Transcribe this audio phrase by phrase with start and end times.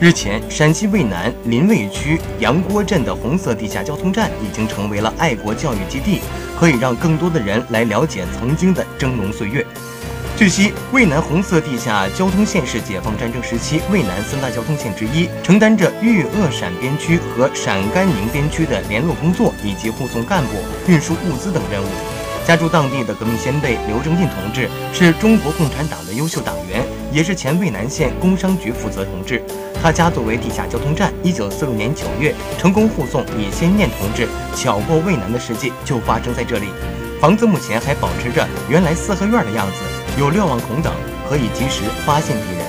[0.00, 6.20] 日前，陕西渭南临渭区杨郭镇的红色地下交通站已经成为了爱国教育基地，
[6.58, 9.64] 可以让更多的人来了解曾经的峥嵘岁月。
[10.36, 20.50] 据悉，渭南红色地下交通线是解放战争时期渭南三大交通线之一，承担着豫鄂陕边区和陕甘宁边区的联络工作以及护送干部、
[20.88, 21.86] 运输物资等任务。
[22.46, 29.42] 家住当地的革命先辈刘正进同志是中国共产党的优秀党员，也是前渭南县工商局负责同志。
[29.82, 36.66] 他家作为地下交通站，一九四六年九月成功护送李先念同志巧过渭南的事迹就发生在这里。
[37.18, 39.76] 房子目前还保持着原来四合院的样子。
[40.20, 40.92] 有瞭望孔等，
[41.28, 42.63] 可以及时发现敌人。